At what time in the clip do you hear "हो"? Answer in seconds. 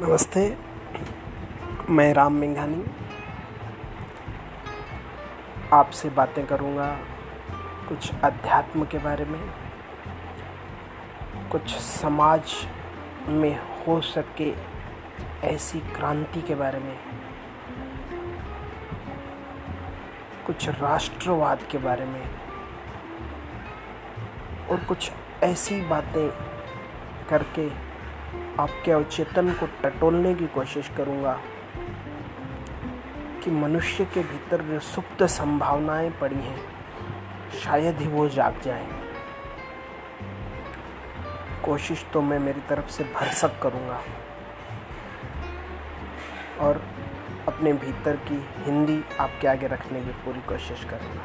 13.86-14.00